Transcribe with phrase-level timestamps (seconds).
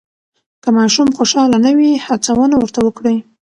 [0.63, 3.17] که ماشوم خوشحاله نه وي، هڅونه ورته وکړئ.